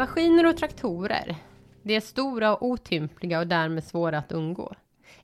Maskiner 0.00 0.46
och 0.46 0.56
traktorer. 0.56 1.36
de 1.82 1.96
är 1.96 2.00
stora 2.00 2.56
och 2.56 2.66
otympliga 2.66 3.38
och 3.38 3.46
därmed 3.46 3.84
svåra 3.84 4.18
att 4.18 4.32
undgå. 4.32 4.74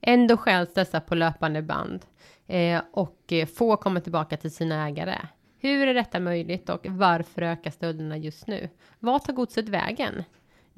Ändå 0.01 0.37
stjäls 0.37 0.75
dessa 0.75 1.01
på 1.01 1.15
löpande 1.15 1.63
band 1.63 2.07
eh, 2.47 2.83
och 2.93 3.33
eh, 3.33 3.47
få 3.47 3.77
kommer 3.77 4.01
tillbaka 4.01 4.37
till 4.37 4.51
sina 4.51 4.89
ägare. 4.89 5.19
Hur 5.59 5.89
är 5.89 5.95
detta 5.95 6.21
möjligt 6.21 6.69
och 6.69 6.87
varför 6.89 7.43
ökar 7.43 7.71
stölderna 7.71 8.17
just 8.17 8.47
nu? 8.47 8.69
Vart 8.99 9.25
tar 9.25 9.33
godset 9.33 9.69
vägen? 9.69 10.25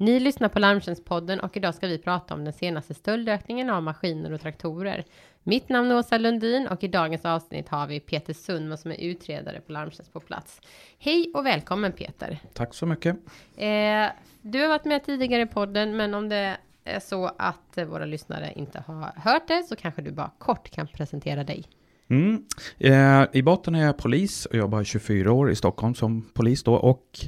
Ni 0.01 0.19
lyssnar 0.19 0.49
på 0.49 0.59
Larmtjänstpodden 0.59 1.39
och 1.39 1.57
idag 1.57 1.75
ska 1.75 1.87
vi 1.87 1.97
prata 1.97 2.33
om 2.33 2.43
den 2.43 2.53
senaste 2.53 2.93
stöldökningen 2.93 3.69
av 3.69 3.83
maskiner 3.83 4.31
och 4.31 4.41
traktorer. 4.41 5.03
Mitt 5.43 5.69
namn 5.69 5.91
är 5.91 5.97
Åsa 5.97 6.17
Lundin 6.17 6.67
och 6.67 6.83
i 6.83 6.87
dagens 6.87 7.25
avsnitt 7.25 7.69
har 7.69 7.87
vi 7.87 7.99
Peter 7.99 8.33
Sundman 8.33 8.77
som 8.77 8.91
är 8.91 8.95
utredare 8.95 9.61
på 9.61 9.71
Larmtjänst 9.71 10.13
på 10.13 10.19
plats. 10.19 10.61
Hej 10.99 11.31
och 11.33 11.45
välkommen 11.45 11.91
Peter! 11.91 12.39
Tack 12.53 12.73
så 12.73 12.85
mycket! 12.85 13.15
Eh, 13.57 14.07
du 14.41 14.61
har 14.61 14.67
varit 14.67 14.85
med 14.85 15.05
tidigare 15.05 15.41
i 15.41 15.45
podden, 15.45 15.97
men 15.97 16.13
om 16.13 16.29
det 16.29 16.57
är 16.83 16.99
så 16.99 17.31
att 17.37 17.77
våra 17.87 18.05
lyssnare 18.05 18.53
inte 18.55 18.83
har 18.87 19.11
hört 19.15 19.47
det 19.47 19.63
så 19.63 19.75
kanske 19.75 20.01
du 20.01 20.11
bara 20.11 20.31
kort 20.37 20.69
kan 20.69 20.87
presentera 20.87 21.43
dig. 21.43 21.65
Mm. 22.09 22.45
Eh, 22.77 23.27
I 23.33 23.41
botten 23.41 23.75
är 23.75 23.85
jag 23.85 23.97
polis 23.97 24.45
och 24.45 24.55
jobbar 24.55 24.83
24 24.83 25.31
år 25.31 25.51
i 25.51 25.55
Stockholm 25.55 25.95
som 25.95 26.21
polis 26.33 26.63
då 26.63 26.73
och 26.73 27.19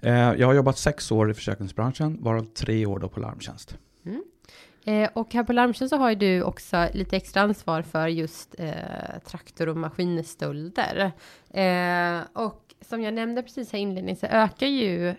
eh, 0.00 0.12
jag 0.12 0.46
har 0.46 0.54
jobbat 0.54 0.78
sex 0.78 1.12
år 1.12 1.30
i 1.30 1.34
försäkringsbranschen 1.34 2.18
varav 2.22 2.44
tre 2.44 2.86
år 2.86 2.98
då 2.98 3.08
på 3.08 3.20
larmtjänst. 3.20 3.78
Mm. 4.04 4.22
Eh, 4.84 5.10
och 5.12 5.34
här 5.34 5.44
på 5.44 5.52
larmtjänst 5.52 5.90
så 5.90 5.96
har 5.96 6.10
ju 6.10 6.16
du 6.16 6.42
också 6.42 6.88
lite 6.92 7.16
extra 7.16 7.42
ansvar 7.42 7.82
för 7.82 8.08
just 8.08 8.54
eh, 8.58 9.18
traktor 9.26 9.68
och 9.68 9.76
maskinstölder. 9.76 11.12
Eh, 11.50 12.20
och 12.32 12.74
som 12.80 13.02
jag 13.02 13.14
nämnde 13.14 13.42
precis 13.42 13.72
här 13.72 13.78
inledningsvis 13.78 14.30
så 14.30 14.36
ökar 14.36 14.66
ju 14.66 15.14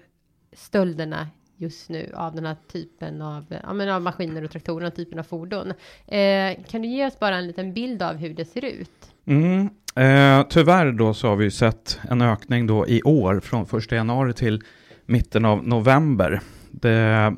stölderna 0.54 1.28
just 1.62 1.90
nu 1.90 2.12
av 2.16 2.36
den 2.36 2.46
här 2.46 2.56
typen 2.68 3.22
av, 3.22 3.46
ja, 3.64 3.74
men 3.74 3.90
av 3.90 4.02
maskiner 4.02 4.44
och 4.44 4.52
traktorer 4.52 4.88
och 4.88 4.96
typen 4.96 5.20
av 5.20 5.24
fordon. 5.24 5.74
Eh, 6.08 6.64
kan 6.68 6.82
du 6.82 6.88
ge 6.88 7.06
oss 7.06 7.20
bara 7.20 7.38
en 7.38 7.48
liten 7.48 7.74
bild 7.74 8.02
av 8.02 8.16
hur 8.16 8.34
det 8.34 8.46
ser 8.46 8.66
ut? 8.66 9.11
Mm. 9.26 9.70
Eh, 9.96 10.48
tyvärr 10.50 10.92
då 10.92 11.14
så 11.14 11.28
har 11.28 11.36
vi 11.36 11.52
sett 11.52 12.00
en 12.10 12.22
ökning 12.22 12.68
då 12.68 12.88
i 12.88 13.04
år 13.04 13.40
från 13.40 13.66
1 13.80 13.92
januari 13.92 14.34
till 14.34 14.64
mitten 15.06 15.46
av 15.46 15.68
november. 15.68 16.42
Det, 16.72 17.36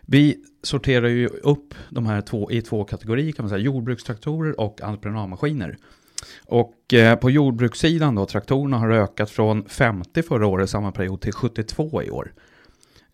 vi 0.00 0.36
sorterar 0.62 1.08
ju 1.08 1.26
upp 1.26 1.74
de 1.90 2.06
här 2.06 2.20
två 2.20 2.50
i 2.50 2.62
två 2.62 2.84
kategorier 2.84 3.32
kan 3.32 3.42
man 3.42 3.50
säga, 3.50 3.62
jordbrukstraktorer 3.62 4.60
och 4.60 4.80
entreprenadmaskiner. 4.82 5.76
Och 6.46 6.94
eh, 6.94 7.16
på 7.16 7.30
jordbrukssidan 7.30 8.14
då, 8.14 8.26
traktorerna 8.26 8.78
har 8.78 8.90
ökat 8.90 9.30
från 9.30 9.64
50 9.68 10.22
förra 10.22 10.46
året, 10.46 10.70
samma 10.70 10.92
period, 10.92 11.20
till 11.20 11.32
72 11.32 12.02
i 12.02 12.10
år. 12.10 12.32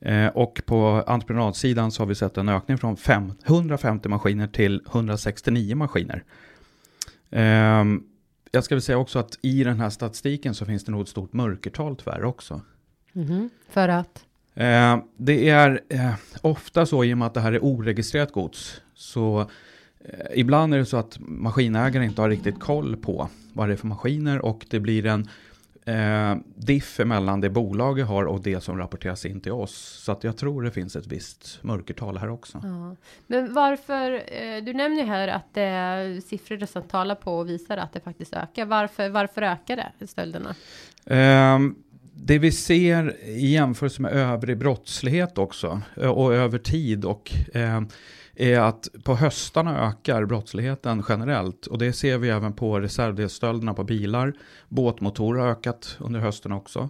Eh, 0.00 0.26
och 0.26 0.62
på 0.66 1.04
entreprenadsidan 1.06 1.90
så 1.90 2.02
har 2.02 2.06
vi 2.06 2.14
sett 2.14 2.36
en 2.36 2.48
ökning 2.48 2.78
från 2.78 2.96
5, 2.96 3.32
150 3.44 4.08
maskiner 4.08 4.46
till 4.46 4.82
169 4.92 5.76
maskiner. 5.76 6.24
Eh, 7.30 7.84
jag 8.54 8.64
ska 8.64 8.74
väl 8.74 8.82
säga 8.82 8.98
också 8.98 9.18
att 9.18 9.38
i 9.42 9.64
den 9.64 9.80
här 9.80 9.90
statistiken 9.90 10.54
så 10.54 10.64
finns 10.64 10.84
det 10.84 10.92
nog 10.92 11.00
ett 11.00 11.08
stort 11.08 11.32
mörkertal 11.32 11.96
tyvärr 11.96 12.24
också. 12.24 12.60
Mm 13.14 13.28
-hmm. 13.28 13.48
För 13.68 13.88
att? 13.88 14.24
Eh, 14.54 14.98
det 15.16 15.48
är 15.48 15.80
eh, 15.88 16.14
ofta 16.42 16.86
så 16.86 17.04
i 17.04 17.14
och 17.14 17.18
med 17.18 17.26
att 17.26 17.34
det 17.34 17.40
här 17.40 17.52
är 17.52 17.64
oregistrerat 17.64 18.32
gods. 18.32 18.80
Så 18.94 19.40
eh, 20.00 20.26
ibland 20.34 20.74
är 20.74 20.78
det 20.78 20.86
så 20.86 20.96
att 20.96 21.18
maskinägare 21.20 22.04
inte 22.04 22.20
har 22.20 22.28
riktigt 22.28 22.60
koll 22.60 22.96
på 22.96 23.28
vad 23.52 23.68
det 23.68 23.72
är 23.72 23.76
för 23.76 23.86
maskiner 23.86 24.44
och 24.44 24.66
det 24.70 24.80
blir 24.80 25.06
en 25.06 25.28
eh, 25.84 26.36
diff 26.56 26.98
mellan 26.98 27.40
det 27.40 27.50
bolaget 27.50 28.06
har 28.06 28.24
och 28.24 28.42
det 28.42 28.60
som 28.60 28.78
rapporteras 28.78 29.26
in 29.26 29.40
till 29.40 29.52
oss. 29.52 30.00
Så 30.04 30.12
att 30.12 30.24
jag 30.24 30.36
tror 30.36 30.62
det 30.62 30.70
finns 30.70 30.96
ett 30.96 31.06
visst 31.06 31.58
mörkertal 31.62 32.18
här 32.18 32.30
också. 32.30 32.60
Ja. 32.62 32.96
Men 33.26 33.54
varför, 33.54 34.12
eh, 34.12 34.64
du 34.64 34.74
nämner 34.74 35.04
här 35.04 35.28
att 35.28 35.54
är 35.62 36.20
siffror 36.20 36.66
som 36.66 36.82
talar 36.82 37.14
på 37.14 37.38
och 37.38 37.48
visar 37.48 37.76
att 37.76 37.92
det 37.92 38.00
faktiskt 38.00 38.34
ökar. 38.34 38.64
Varför, 38.64 39.08
varför 39.08 39.42
ökar 39.42 39.92
det 39.98 40.06
stölderna? 40.06 40.54
Eh, 41.06 41.58
det 42.14 42.38
vi 42.38 42.52
ser 42.52 43.16
i 43.24 43.46
jämförelse 43.46 44.02
med 44.02 44.12
övrig 44.12 44.58
brottslighet 44.58 45.38
också 45.38 45.80
eh, 45.96 46.10
och 46.10 46.34
över 46.34 46.58
tid 46.58 47.04
och 47.04 47.32
eh, 47.54 47.80
är 48.36 48.60
att 48.60 48.88
på 49.04 49.14
höstarna 49.14 49.88
ökar 49.88 50.24
brottsligheten 50.24 51.04
generellt 51.08 51.66
och 51.66 51.78
det 51.78 51.92
ser 51.92 52.18
vi 52.18 52.28
även 52.28 52.52
på 52.52 52.80
reservdelsstölderna 52.80 53.74
på 53.74 53.84
bilar. 53.84 54.32
Båtmotorer 54.68 55.40
har 55.40 55.48
ökat 55.48 55.96
under 56.00 56.20
hösten 56.20 56.52
också. 56.52 56.88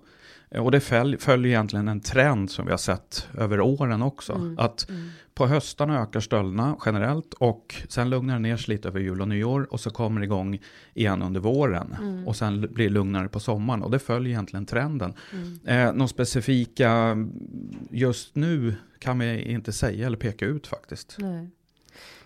Och 0.59 0.71
det 0.71 0.81
följer 0.81 1.47
egentligen 1.47 1.89
en 1.89 2.01
trend 2.01 2.51
som 2.51 2.65
vi 2.65 2.71
har 2.71 2.79
sett 2.79 3.29
över 3.39 3.61
åren 3.61 4.03
också. 4.03 4.33
Mm. 4.33 4.59
Att 4.59 4.89
mm. 4.89 5.11
På 5.35 5.47
höstarna 5.47 6.03
ökar 6.03 6.21
stölderna 6.21 6.77
generellt 6.87 7.35
och 7.35 7.75
sen 7.89 8.11
lugnar 8.11 8.35
det 8.35 8.41
ner 8.41 8.57
sig 8.57 8.75
lite 8.75 8.89
över 8.89 9.01
jul 9.01 9.21
och 9.21 9.29
nyår 9.29 9.67
och 9.71 9.81
så 9.81 9.91
kommer 9.91 10.21
det 10.21 10.25
igång 10.25 10.61
igen 10.95 11.23
under 11.23 11.41
våren. 11.41 11.97
Mm. 12.01 12.29
Och 12.29 12.37
sen 12.37 12.61
blir 12.61 12.85
det 12.85 12.93
lugnare 12.95 13.29
på 13.29 13.41
sommaren 13.41 13.83
och 13.83 13.91
det 13.91 13.99
följer 13.99 14.31
egentligen 14.31 14.67
trenden. 14.67 15.15
Mm. 15.33 15.89
Eh, 15.89 15.95
någon 15.95 16.09
specifika 16.09 17.17
just 17.91 18.35
nu 18.35 18.75
kan 18.99 19.19
vi 19.19 19.43
inte 19.43 19.73
säga 19.73 20.07
eller 20.07 20.17
peka 20.17 20.47
ut 20.47 20.67
faktiskt. 20.67 21.17
Nej. 21.19 21.51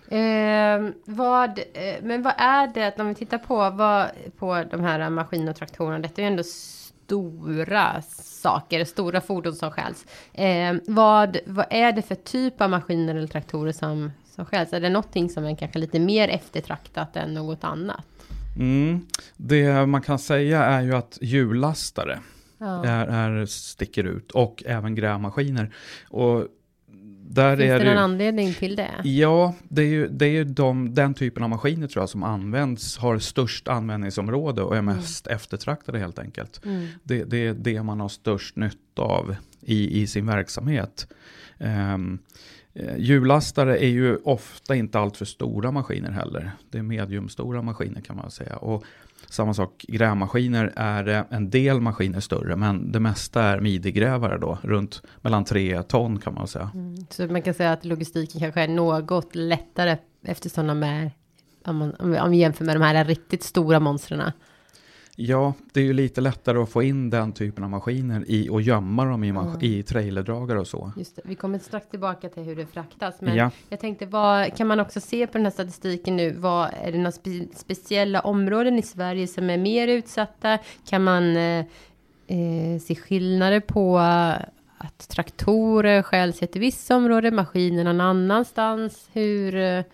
Eh, 0.09 0.91
vad, 1.05 1.59
eh, 1.59 2.03
men 2.03 2.23
vad 2.23 2.35
är 2.37 2.67
det, 2.75 2.99
om 2.99 3.09
vi 3.09 3.15
tittar 3.15 3.39
på, 3.39 3.71
vad, 3.71 4.07
på 4.39 4.65
de 4.71 4.81
här 4.81 5.11
maskiner 5.11 5.51
och 5.51 5.57
traktorerna, 5.57 5.99
detta 5.99 6.23
är 6.23 6.25
ju 6.25 6.31
ändå 6.31 6.43
stora 7.07 8.03
saker, 8.03 8.85
stora 8.85 9.21
fordon 9.21 9.55
som 9.55 9.71
stjäls. 9.71 10.07
Eh, 10.33 10.77
vad, 10.87 11.37
vad 11.47 11.67
är 11.71 11.93
det 11.93 12.03
för 12.03 12.15
typ 12.15 12.61
av 12.61 12.71
maskiner 12.71 13.15
eller 13.15 13.27
traktorer 13.27 13.73
som, 13.73 14.13
som 14.25 14.45
stjäls? 14.45 14.73
Är 14.73 14.81
det 14.81 14.89
någonting 14.89 15.31
som 15.31 15.45
är 15.45 15.57
kanske 15.57 15.79
lite 15.79 15.99
mer 15.99 16.29
eftertraktat 16.29 17.17
än 17.17 17.35
något 17.35 17.65
annat? 17.65 18.05
Mm. 18.57 19.07
Det 19.37 19.87
man 19.87 20.03
kan 20.03 20.19
säga 20.19 20.65
är 20.65 20.83
ju 20.83 20.95
att 20.95 21.19
hjullastare 21.21 22.19
ja. 22.59 22.85
är, 22.87 23.07
är, 23.07 23.47
sticker 23.47 24.05
ut 24.05 24.31
och 24.31 24.63
även 24.67 24.95
grävmaskiner. 24.95 25.75
Och 26.09 26.47
där 27.29 27.57
Finns 27.57 27.71
är 27.71 27.79
det 27.79 27.85
någon 27.85 27.95
ju, 27.95 28.01
anledning 28.01 28.55
till 28.55 28.77
det? 28.77 28.91
Ja, 29.05 29.55
det 29.69 29.83
är 29.83 29.87
ju, 29.87 30.09
det 30.09 30.27
är 30.27 30.45
de, 30.45 30.95
den 30.95 31.15
typen 31.15 31.43
av 31.43 31.51
maskiner 31.51 31.87
tror 31.87 32.03
jag 32.03 32.09
som 32.09 32.23
används, 32.23 32.99
har 32.99 33.19
störst 33.19 33.69
användningsområde 33.69 34.63
och 34.63 34.75
är 34.75 34.79
mm. 34.79 34.97
mest 34.97 35.27
mm. 35.27 35.37
eftertraktade 35.37 35.99
helt 35.99 36.19
enkelt. 36.19 36.65
Mm. 36.65 36.87
Det, 37.03 37.25
det, 37.25 37.47
är 37.47 37.55
det 37.55 37.83
man 37.83 38.01
har 38.01 38.09
störst 38.09 38.57
nytta 38.57 39.03
av 39.03 39.37
i, 39.61 40.03
i 40.03 40.07
sin 40.07 40.27
verksamhet. 40.27 41.09
Um, 41.59 42.19
Hjullastare 42.97 43.85
är 43.85 43.89
ju 43.89 44.17
ofta 44.17 44.75
inte 44.75 44.99
alltför 44.99 45.25
stora 45.25 45.71
maskiner 45.71 46.11
heller. 46.11 46.53
Det 46.71 46.79
är 46.79 46.83
mediumstora 46.83 47.63
maskiner 47.63 48.01
kan 48.01 48.17
man 48.17 48.31
säga. 48.31 48.57
Och 48.57 48.85
samma 49.29 49.55
sak, 49.55 49.85
grävmaskiner 49.89 50.73
är 50.77 51.25
en 51.31 51.51
del 51.51 51.81
maskiner 51.81 52.21
större, 52.21 52.57
men 52.57 52.93
det 52.93 53.01
mesta 53.01 53.43
är 53.43 53.61
midjegrävare 53.61 54.39
då, 54.39 54.59
runt 54.63 55.03
mellan 55.21 55.45
tre 55.45 55.83
ton 55.83 56.21
kan 56.21 56.35
man 56.35 56.47
säga. 56.47 56.71
Mm. 56.75 57.07
Så 57.11 57.27
man 57.27 57.43
kan 57.43 57.55
säga 57.55 57.73
att 57.73 57.85
logistiken 57.85 58.41
kanske 58.41 58.61
är 58.61 58.69
något 58.69 59.35
lättare 59.35 59.97
eftersom 60.23 60.67
de 60.67 60.83
är, 60.83 61.11
om 61.65 61.77
man, 61.77 61.95
om 61.95 62.31
vi 62.31 62.37
jämför 62.37 62.65
med 62.65 62.77
de 62.77 62.83
här 62.83 63.05
riktigt 63.05 63.43
stora 63.43 63.81
monstren. 63.81 64.33
Ja, 65.19 65.55
det 65.73 65.81
är 65.81 65.85
ju 65.85 65.93
lite 65.93 66.21
lättare 66.21 66.59
att 66.59 66.71
få 66.71 66.83
in 66.83 67.11
den 67.11 67.33
typen 67.33 67.65
av 67.65 67.71
maskiner 67.71 68.25
i 68.27 68.49
och 68.49 68.63
gömma 68.63 69.05
dem 69.05 69.25
i, 69.25 69.29
mm. 69.29 69.59
i 69.61 69.83
trailerdragare 69.83 70.61
och 70.61 70.67
så. 70.67 70.93
Just 70.97 71.17
det. 71.17 71.23
Vi 71.25 71.35
kommer 71.35 71.59
strax 71.59 71.89
tillbaka 71.89 72.29
till 72.29 72.43
hur 72.43 72.57
det 72.57 72.67
fraktas, 72.67 73.21
men 73.21 73.37
ja. 73.37 73.51
jag 73.69 73.81
tänkte 73.81 74.07
vad 74.07 74.57
kan 74.57 74.67
man 74.67 74.81
också 74.81 75.01
se 75.01 75.27
på 75.27 75.33
den 75.33 75.45
här 75.45 75.51
statistiken 75.51 76.17
nu? 76.17 76.33
Vad 76.33 76.71
är 76.83 76.93
det 76.93 76.99
några 76.99 77.13
spe, 77.13 77.47
speciella 77.55 78.21
områden 78.21 78.79
i 78.79 78.83
Sverige 78.83 79.27
som 79.27 79.51
är 79.51 79.59
mer 79.59 79.89
utsatta? 79.89 80.59
Kan 80.89 81.05
man 81.05 81.37
eh, 81.37 81.65
eh, 82.27 82.81
se 82.81 82.95
skillnader 82.95 83.61
på 83.61 83.99
att 84.79 85.09
traktorer 85.09 86.03
stjäls 86.03 86.43
i 86.43 86.45
ett 86.45 86.57
visst 86.57 86.91
område, 86.91 87.31
maskiner 87.31 87.85
någon 87.85 88.01
annanstans? 88.01 89.09
Hur? 89.13 89.85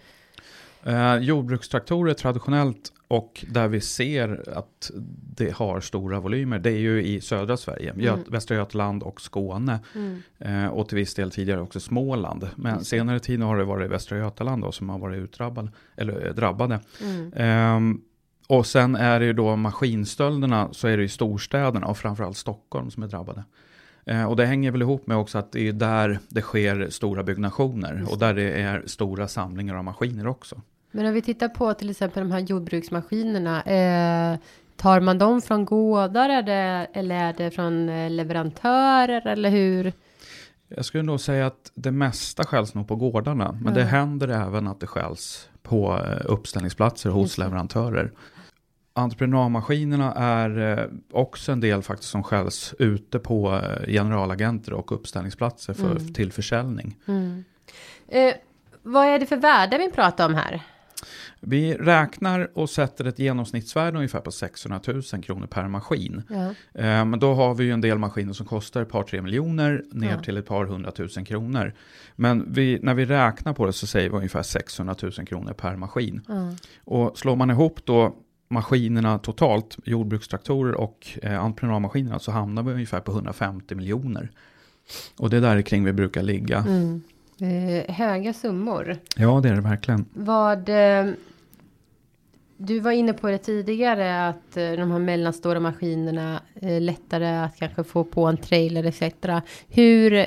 Eh... 0.82 1.17
Jordbrukstraktorer 1.17 2.14
traditionellt 2.14 2.93
och 3.12 3.44
där 3.49 3.69
vi 3.69 3.81
ser 3.81 4.58
att 4.58 4.90
det 5.37 5.55
har 5.55 5.81
stora 5.81 6.20
volymer, 6.20 6.58
det 6.58 6.70
är 6.70 6.79
ju 6.79 7.02
i 7.02 7.20
södra 7.20 7.56
Sverige, 7.56 7.90
mm. 7.90 8.20
Västra 8.29 8.56
Götaland 8.56 9.02
och 9.02 9.20
Skåne. 9.20 9.81
Mm. 9.94 10.23
Eh, 10.38 10.67
och 10.67 10.88
till 10.88 10.96
viss 10.96 11.14
del 11.14 11.31
tidigare 11.31 11.61
också 11.61 11.81
Småland. 11.81 12.49
Men 12.56 12.73
mm. 12.73 12.84
senare 12.84 13.20
tid 13.20 13.43
har 13.43 13.56
det 13.56 13.64
varit 13.64 13.90
Västra 13.90 14.19
Götaland 14.19 14.62
då, 14.62 14.73
som 14.73 14.88
har 14.88 14.99
varit 14.99 15.19
utdrabbade, 15.19 15.69
eller 15.96 16.26
eh, 16.26 16.34
drabbade. 16.34 16.81
Eh, 17.37 17.81
och 18.49 18.67
sen 18.67 18.96
är 18.96 19.20
det 19.20 19.26
ju 19.26 19.32
då 19.32 19.56
maskinstölderna 19.56 20.69
så 20.73 20.88
är 20.88 20.96
det 20.96 21.02
i 21.02 21.08
storstäderna 21.08 21.87
och 21.87 21.99
framförallt 21.99 22.37
Stockholm 22.37 22.90
som 22.90 23.02
är 23.02 23.06
drabbade. 23.06 23.44
Eh, 24.06 24.25
och 24.25 24.37
det 24.37 24.46
hänger 24.46 24.70
väl 24.70 24.82
ihop 24.82 25.06
med 25.06 25.17
också 25.17 25.38
att 25.38 25.52
det 25.52 25.69
är 25.69 25.73
där 25.73 26.19
det 26.28 26.40
sker 26.40 26.90
stora 26.90 27.23
byggnationer 27.23 28.05
och 28.08 28.19
där 28.19 28.35
det 28.35 28.52
är 28.52 28.82
stora 28.87 29.28
samlingar 29.28 29.75
av 29.75 29.85
maskiner 29.85 30.26
också. 30.26 30.61
Men 30.93 31.06
om 31.06 31.12
vi 31.15 31.23
tittar 31.23 31.49
på 31.49 31.75
till 31.75 31.91
exempel 31.91 32.23
de 32.23 32.33
här 32.33 32.41
jordbruksmaskinerna. 32.41 33.62
Eh, 33.62 34.39
tar 34.77 35.00
man 35.00 35.19
dem 35.19 35.43
från 35.43 35.65
gårdar 35.65 36.29
är 36.29 36.43
det, 36.43 36.87
eller 36.93 37.15
är 37.15 37.33
det 37.33 37.50
från 37.50 37.89
eh, 37.89 38.11
leverantörer 38.11 39.27
eller 39.27 39.50
hur? 39.50 39.93
Jag 40.69 40.85
skulle 40.85 41.03
nog 41.03 41.21
säga 41.21 41.47
att 41.47 41.73
det 41.75 41.91
mesta 41.91 42.44
stjäls 42.44 42.75
nog 42.75 42.89
på 42.89 42.97
gårdarna. 42.97 43.53
Men 43.62 43.75
Ja. 43.75 43.81
det 43.81 43.85
händer 43.87 44.29
även 44.29 44.69
att 44.69 44.81
det 44.81 44.87
stjäls 44.87 45.49
på 45.62 45.99
eh, 46.06 46.21
uppställningsplatser 46.25 47.11
hos 47.11 47.38
leverantörer. 47.38 48.12
Entreprenadmaskinerna 48.95 50.12
är 50.15 50.79
eh, 50.79 50.85
också 51.12 51.53
en 51.53 51.61
del 51.61 51.83
faktiskt 51.83 52.11
som 52.11 52.23
stjäls 52.23 52.75
ute 52.79 53.19
på 53.19 53.61
generalagenter 53.87 54.73
och 54.73 54.93
uppställningsplatser 54.93 55.73
för, 55.75 55.91
Mm. 55.91 56.15
till 56.15 56.33
försäljning. 56.33 56.97
Mm. 57.09 57.45
Eh, 58.09 58.35
vad 58.83 59.06
är 59.06 59.19
det 59.19 59.27
för 59.27 59.37
värde 59.37 59.79
vi 59.79 59.91
pratar 59.91 60.27
om 60.27 60.35
här? 60.35 60.62
Vi 61.40 61.75
räknar 61.75 62.50
och 62.58 62.70
sätter 62.70 63.04
ett 63.04 63.19
genomsnittsvärde 63.19 63.96
ungefär 63.96 64.20
på 64.20 64.31
600 64.31 64.81
000 64.87 65.02
kronor 65.22 65.46
per 65.46 65.69
maskin. 65.69 66.22
Ja. 66.28 66.44
Eh, 66.81 67.04
Men 67.04 67.19
då 67.19 67.34
har 67.34 67.54
vi 67.54 67.64
ju 67.64 67.70
en 67.72 67.81
del 67.81 67.99
maskiner 67.99 68.32
som 68.32 68.46
kostar 68.46 68.82
ett 68.82 68.88
par 68.88 69.02
tre 69.02 69.22
miljoner 69.22 69.82
ner 69.93 70.10
Ja. 70.10 70.22
till 70.22 70.37
ett 70.37 70.46
par 70.46 70.64
hundratusen 70.64 71.25
kronor. 71.25 71.72
Men 72.16 72.52
vi, 72.52 72.78
när 72.82 72.94
vi 72.94 73.04
räknar 73.06 73.52
på 73.52 73.66
det 73.66 73.72
så 73.72 73.87
säger 73.87 74.10
vi 74.10 74.16
ungefär 74.16 74.43
600 74.43 74.94
000 75.02 75.12
kronor 75.12 75.52
per 75.52 75.76
maskin. 75.76 76.20
Ja. 76.28 76.50
Och 76.84 77.19
slår 77.19 77.37
man 77.37 77.50
ihop 77.50 77.81
då 77.84 78.16
maskinerna 78.49 79.19
totalt, 79.19 79.76
jordbrukstraktorer 79.84 80.75
och 80.75 81.19
eh, 81.22 81.44
entreprenadmaskinerna, 81.44 82.19
så 82.19 82.32
hamnar 82.32 82.62
vi 82.62 82.72
ungefär 82.72 83.00
på 83.00 83.12
150 83.12 83.75
miljoner. 83.75 84.31
Och 85.19 85.31
det 85.31 85.37
är 85.37 85.40
där 85.40 85.62
kring 85.62 85.84
vi 85.84 85.93
brukar 85.93 86.22
ligga. 86.22 86.58
Mm. 86.58 87.02
Eh, 87.40 87.94
höga 87.94 88.32
summor. 88.32 88.96
Ja, 89.17 89.40
det 89.43 89.49
är 89.49 89.55
det 89.55 89.61
verkligen. 89.61 90.05
Vad... 90.12 90.69
Eh, 90.69 91.06
du 92.56 92.81
var 92.81 92.93
inne 92.93 93.12
på 93.12 93.29
det 93.29 93.38
tidigare 93.38 94.29
att 94.29 94.56
eh, 94.56 94.73
de 94.73 94.90
här 94.90 94.99
mellanstora 94.99 95.61
maskinerna 95.61 96.40
är 96.55 96.81
lättare 96.81 97.29
att 97.29 97.56
kanske 97.56 97.84
få 97.84 98.05
på 98.05 98.26
en 98.26 98.37
trailer 98.37 98.84
etc. 98.84 99.02
Hur, 99.69 100.26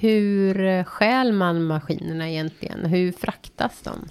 hur 0.00 0.84
stjäl 0.84 1.32
man 1.32 1.64
maskinerna 1.64 2.30
egentligen? 2.30 2.84
Hur 2.84 3.12
fraktas 3.12 3.82
de? 3.82 4.08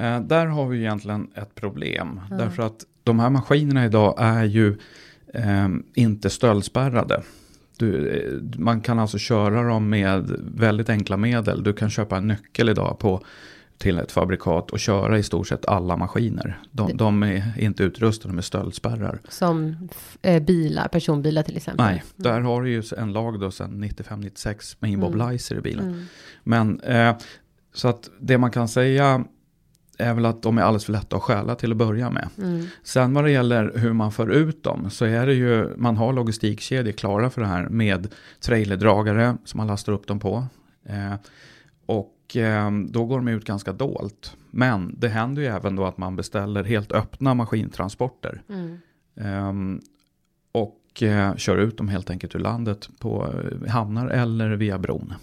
Eh, 0.00 0.20
där 0.20 0.46
har 0.46 0.66
vi 0.66 0.78
egentligen 0.78 1.30
ett 1.34 1.54
problem. 1.54 2.20
Ja. 2.30 2.36
Därför 2.36 2.62
att 2.62 2.84
de 3.02 3.20
här 3.20 3.30
maskinerna 3.30 3.84
idag 3.84 4.14
är 4.18 4.44
ju 4.44 4.78
eh, 5.34 5.68
inte 5.94 6.30
stöldspärrade. 6.30 7.22
Du, 7.78 8.50
man 8.58 8.80
kan 8.80 8.98
alltså 8.98 9.18
köra 9.18 9.62
dem 9.68 9.88
med 9.88 10.30
väldigt 10.54 10.88
enkla 10.88 11.16
medel. 11.16 11.62
Du 11.62 11.72
kan 11.72 11.90
köpa 11.90 12.16
en 12.16 12.28
nyckel 12.28 12.68
idag 12.68 12.98
på, 12.98 13.20
till 13.78 13.98
ett 13.98 14.12
fabrikat 14.12 14.70
och 14.70 14.78
köra 14.80 15.18
i 15.18 15.22
stort 15.22 15.48
sett 15.48 15.66
alla 15.66 15.96
maskiner. 15.96 16.58
De, 16.70 16.86
Det- 16.88 16.94
de 16.96 17.22
är 17.22 17.52
inte 17.58 17.82
utrustade 17.82 18.34
med 18.34 18.44
stöldspärrar. 18.44 19.18
Som 19.28 19.88
eh, 20.22 20.42
bilar, 20.42 20.88
personbilar 20.88 21.42
till 21.42 21.56
exempel? 21.56 21.86
Nej, 21.86 22.02
där 22.16 22.40
har 22.40 22.62
du 22.62 22.70
ju 22.70 22.82
en 22.98 23.12
lag 23.12 23.40
då 23.40 23.50
sedan 23.50 23.84
95-96 23.84 24.76
med 24.78 24.90
immobilizer 24.90 25.56
i 25.56 25.60
bilen. 25.60 25.84
Mm. 25.88 26.04
Men 26.44 26.80
eh, 26.80 27.16
så 27.74 27.88
att 27.88 28.10
det 28.20 28.38
man 28.38 28.50
kan 28.50 28.68
säga 28.68 29.24
är 29.98 30.14
väl 30.14 30.26
att 30.26 30.42
de 30.42 30.58
är 30.58 30.62
alldeles 30.62 30.84
för 30.84 30.92
lätta 30.92 31.16
att 31.16 31.22
stjäla 31.22 31.54
till 31.54 31.70
att 31.70 31.76
börja 31.76 32.10
med. 32.10 32.28
Mm. 32.38 32.66
Sen 32.82 33.14
vad 33.14 33.24
det 33.24 33.30
gäller 33.30 33.72
hur 33.74 33.92
man 33.92 34.12
för 34.12 34.28
ut 34.28 34.62
dem 34.62 34.90
så 34.90 35.04
är 35.04 35.26
det 35.26 35.34
ju, 35.34 35.76
man 35.76 35.96
har 35.96 36.12
logistikkedjor 36.12 36.92
klara 36.92 37.30
för 37.30 37.40
det 37.40 37.46
här 37.46 37.68
med 37.68 38.08
trailerdragare 38.40 39.36
som 39.44 39.58
man 39.58 39.66
lastar 39.66 39.92
upp 39.92 40.06
dem 40.06 40.20
på. 40.20 40.46
Eh, 40.84 41.14
och 41.86 42.36
eh, 42.36 42.70
då 42.88 43.04
går 43.04 43.16
de 43.16 43.28
ut 43.28 43.44
ganska 43.44 43.72
dolt. 43.72 44.36
Men 44.50 44.94
det 44.98 45.08
händer 45.08 45.42
ju 45.42 45.48
även 45.48 45.76
då 45.76 45.84
att 45.84 45.98
man 45.98 46.16
beställer 46.16 46.64
helt 46.64 46.92
öppna 46.92 47.34
maskintransporter. 47.34 48.42
Mm. 48.48 48.78
Ehm, 49.20 49.80
och 50.52 51.02
eh, 51.02 51.36
kör 51.36 51.56
ut 51.56 51.78
dem 51.78 51.88
helt 51.88 52.10
enkelt 52.10 52.34
ur 52.34 52.38
landet 52.38 52.88
på 52.98 53.34
eh, 53.62 53.70
hamnar 53.70 54.08
eller 54.08 54.50
via 54.50 54.78
bron. 54.78 55.14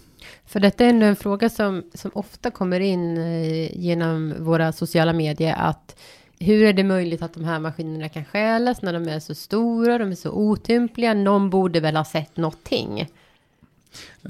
För 0.46 0.60
detta 0.60 0.84
är 0.84 0.88
ändå 0.88 1.06
en 1.06 1.16
fråga 1.16 1.48
som, 1.48 1.82
som 1.94 2.10
ofta 2.14 2.50
kommer 2.50 2.80
in 2.80 3.18
eh, 3.18 3.76
genom 3.80 4.34
våra 4.38 4.72
sociala 4.72 5.12
medier. 5.12 5.54
Att 5.58 5.96
hur 6.38 6.64
är 6.64 6.72
det 6.72 6.84
möjligt 6.84 7.22
att 7.22 7.34
de 7.34 7.44
här 7.44 7.58
maskinerna 7.58 8.08
kan 8.08 8.24
stjälas 8.24 8.82
när 8.82 8.92
de 8.92 9.08
är 9.08 9.20
så 9.20 9.34
stora, 9.34 9.98
de 9.98 10.10
är 10.10 10.14
så 10.14 10.30
otympliga? 10.30 11.14
Någon 11.14 11.50
borde 11.50 11.80
väl 11.80 11.96
ha 11.96 12.04
sett 12.04 12.36
någonting. 12.36 13.00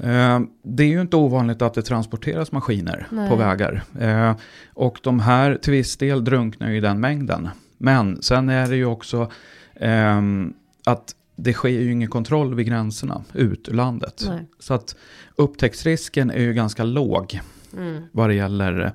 Eh, 0.03 0.39
Det 0.63 0.83
är 0.83 0.87
ju 0.87 1.01
inte 1.01 1.15
ovanligt 1.15 1.61
att 1.61 1.73
det 1.73 1.81
transporteras 1.81 2.51
maskiner 2.51 3.07
Nej. 3.11 3.29
på 3.29 3.35
vägar. 3.35 3.83
Eh, 3.99 4.35
Och 4.73 4.99
de 5.03 5.19
här 5.19 5.55
till 5.55 5.73
viss 5.73 5.97
del 5.97 6.23
drunknar 6.23 6.69
ju 6.69 6.77
i 6.77 6.81
den 6.81 6.99
mängden. 6.99 7.49
Men 7.77 8.21
sen 8.21 8.49
är 8.49 8.67
det 8.67 8.75
ju 8.75 8.85
också 8.85 9.31
ehm, 9.75 10.53
att 10.85 11.15
det 11.35 11.53
sker 11.53 11.69
ju 11.69 11.91
ingen 11.91 12.09
kontroll 12.09 12.55
vid 12.55 12.65
gränserna 12.65 13.23
ut 13.33 13.69
ur 13.69 13.73
landet. 13.73 14.23
Nej. 14.27 14.45
Så 14.59 14.73
att 14.73 14.95
upptäcktsrisken 15.35 16.31
är 16.31 16.39
ju 16.39 16.53
ganska 16.53 16.83
låg 16.83 17.39
Mm. 17.77 18.03
vad 18.11 18.29
det 18.29 18.33
gäller 18.33 18.93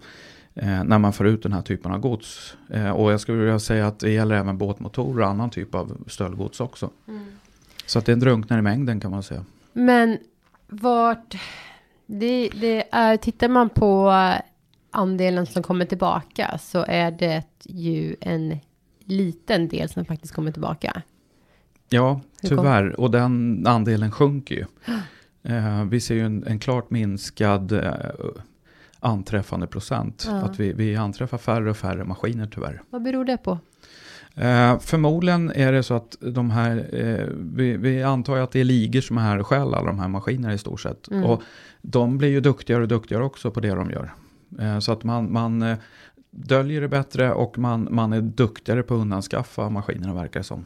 eh, 0.55 0.85
när 0.85 0.99
man 0.99 1.13
får 1.13 1.27
ut 1.27 1.43
den 1.43 1.53
här 1.53 1.63
typen 1.63 1.93
av 1.93 1.99
gods. 1.99 2.57
Eh, 2.71 2.91
och 2.91 3.13
jag 3.13 3.21
skulle 3.21 3.39
vilja 3.39 3.59
säga 3.59 3.87
att 3.87 3.99
det 3.99 4.11
gäller 4.11 4.35
även 4.35 4.59
båtmotorer 4.59 5.25
och 5.25 5.31
annan 5.31 5.51
typ 5.51 5.75
av 5.75 6.05
stöldgods 6.07 6.61
också. 6.61 6.91
Mm. 7.09 7.25
Så 7.87 7.99
att 7.99 8.07
det 8.07 8.15
drunknar 8.15 8.59
i 8.59 8.63
mängden 8.63 9.01
kan 9.01 9.11
man 9.11 9.23
säga. 9.23 9.45
Men 9.73 10.19
vart... 10.69 11.37
Det, 12.07 12.51
det 12.61 12.85
är, 12.91 13.17
tittar 13.17 13.49
man 13.49 13.69
på 13.69 14.13
andelen 14.91 15.47
som 15.47 15.63
kommer 15.63 15.85
tillbaka 15.85 16.59
så 16.59 16.85
är 16.89 17.11
det 17.11 17.45
ju 17.63 18.17
en 18.21 18.59
liten 19.05 19.69
del 19.69 19.89
som 19.89 20.05
faktiskt 20.05 20.35
kommer 20.35 20.53
tillbaka. 20.53 21.03
Ja, 21.91 22.21
tyvärr. 22.43 23.01
Och 23.01 23.11
den 23.11 23.67
andelen 23.67 24.11
sjunker 24.11 24.55
ju. 24.55 24.65
Eh, 25.43 25.85
vi 25.85 26.01
ser 26.01 26.15
ju 26.15 26.27
en, 26.27 26.45
en 26.47 26.59
klart 26.59 26.91
minskad 26.91 27.73
eh, 27.73 27.95
anträffande 29.01 29.67
procent. 29.67 30.25
Ja. 30.29 30.35
Att 30.37 30.61
vi, 30.61 30.73
vi 30.73 30.97
anträffar 30.97 31.39
färre 31.39 31.71
och 31.71 31.77
färre 31.77 32.05
maskiner 32.05 32.49
tyvärr. 32.55 32.83
Vad 32.91 33.03
beror 33.03 33.25
det 33.25 33.37
på? 33.37 33.59
Eh, 34.35 34.79
förmodligen 34.79 35.51
är 35.51 35.73
det 35.73 35.83
så 35.83 35.95
att 35.95 36.17
de 36.21 36.51
här, 36.51 36.89
eh, 36.93 37.27
vi, 37.37 37.77
vi 37.77 38.03
antar 38.03 38.37
ju 38.37 38.43
att 38.43 38.51
det 38.51 38.61
är 38.61 38.65
ligor 38.65 39.01
som 39.01 39.19
är 39.19 39.23
här 39.23 39.39
och 39.39 39.47
stjäl 39.47 39.75
alla 39.75 39.85
de 39.85 39.99
här 39.99 40.09
maskinerna 40.09 40.55
i 40.55 40.59
stort 40.59 40.81
sett. 40.81 41.11
Mm. 41.11 41.25
Och 41.25 41.43
de 41.83 42.19
blir 42.19 42.29
ju 42.29 42.41
duktigare 42.41 42.83
och 42.83 42.89
duktigare 42.89 43.25
också 43.25 43.51
på 43.51 43.61
det 43.61 43.75
de 43.75 43.91
gör. 43.91 44.13
Eh, 44.59 44.79
så 44.79 44.93
att 44.93 45.05
man, 45.05 45.33
man 45.33 45.63
eh, 45.63 45.77
döljer 46.31 46.81
det 46.81 46.89
bättre 46.89 47.33
och 47.33 47.59
man, 47.59 47.89
man 47.91 48.13
är 48.13 48.21
duktigare 48.21 48.83
på 48.83 48.95
att 48.95 49.01
undanskaffa 49.01 49.71
maskinerna 49.71 50.15
verkar 50.15 50.41
det 50.41 50.45
som. 50.45 50.65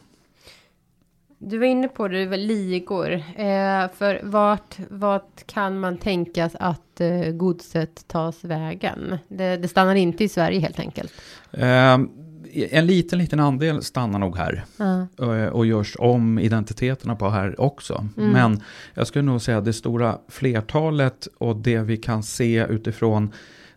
Du 1.47 1.59
var 1.59 1.67
inne 1.67 1.89
på 1.89 2.09
det, 2.09 2.19
det 2.19 2.27
var 2.27 2.37
ligor. 2.37 3.13
Eh, 3.13 3.91
för 3.95 4.21
vart, 4.23 4.77
vart 4.91 5.47
kan 5.47 5.81
man 5.81 5.97
tänkas 5.97 6.55
att 6.55 7.01
eh, 7.01 7.31
godset 7.33 8.09
tas 8.09 8.45
vägen? 8.45 9.19
Det, 9.29 9.57
det 9.57 9.69
stannar 9.69 9.95
inte 9.95 10.25
i 10.25 10.29
Sverige 10.29 10.61
helt 10.61 10.81
enkelt. 10.81 11.13
Eh, 11.53 11.99
en 12.71 12.87
liten, 12.87 13.19
liten 13.19 13.41
andel 13.41 13.83
stannar 13.83 14.19
nog 14.19 14.37
här. 14.37 14.65
Eh, 15.21 15.47
och 15.47 15.67
görs 15.67 15.97
om 15.99 16.39
identiteterna 16.39 17.17
på 17.17 17.29
här 17.29 17.61
också. 17.61 18.09
Mm. 18.17 18.31
Men 18.31 18.63
jag 18.95 19.07
skulle 19.07 19.23
nog 19.23 19.43
säga 19.43 19.59
att 19.59 19.65
det 19.65 19.73
stora 19.73 20.19
flertalet 20.29 21.29
och 21.39 21.57
det 21.57 21.79
vi 21.79 21.97
kan 21.97 22.23
se 22.23 22.67
utifrån 22.67 23.33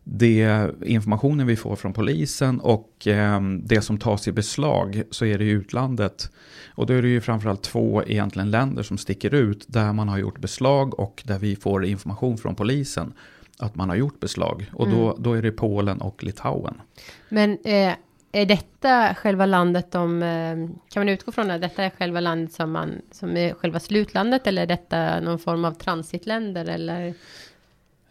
det 0.10 0.70
informationen 0.86 1.48
vi 1.48 1.56
får 1.56 1.76
från 1.76 1.94
polisen 1.94 2.60
och 2.60 3.08
eh, 3.08 3.42
det 3.64 3.82
som 3.82 3.98
tas 3.98 4.28
i 4.28 4.32
beslag 4.32 5.04
så 5.12 5.26
är 5.26 5.38
det 5.38 5.44
i 5.44 5.50
utlandet. 5.50 6.32
Och 6.76 6.86
då 6.86 6.94
är 6.94 7.02
det 7.02 7.08
ju 7.08 7.22
framförallt 7.22 7.64
två 7.64 8.04
egentligen 8.04 8.52
länder 8.52 8.84
som 8.84 8.98
sticker 8.98 9.34
ut 9.34 9.66
där 9.68 9.94
man 9.94 10.10
har 10.10 10.18
gjort 10.18 10.40
beslag 10.40 11.00
och 11.00 11.24
där 11.26 11.40
vi 11.40 11.56
får 11.56 11.86
information 11.86 12.38
från 12.38 12.56
polisen 12.56 13.14
att 13.60 13.76
man 13.76 13.90
har 13.90 13.96
gjort 13.96 14.20
beslag. 14.20 14.72
Och 14.74 14.90
då, 14.90 15.16
då 15.20 15.34
är 15.34 15.42
det 15.42 15.52
Polen 15.52 16.02
och 16.02 16.24
Litauen. 16.24 16.82
Men 17.30 17.58
eh, 17.64 17.94
är 18.32 18.46
detta 18.46 19.16
själva 19.16 19.46
landet 19.46 19.92
de, 19.92 20.24
eh, 20.24 20.56
kan 20.90 21.02
man 21.02 21.10
utgå 21.10 21.32
från 21.32 21.52
att 21.52 21.62
detta 21.62 21.84
är 21.84 21.90
själva 21.90 22.20
landet 22.20 22.54
som, 22.54 22.72
man, 22.72 23.02
som 23.12 23.38
är 23.38 23.54
själva 23.54 23.80
slutlandet 23.80 24.48
eller 24.48 24.62
är 24.62 24.68
detta 24.68 25.20
någon 25.20 25.40
form 25.40 25.66
av 25.66 25.72
transitländer 25.72 26.66
eller? 26.66 27.14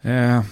Eh, 0.01 0.43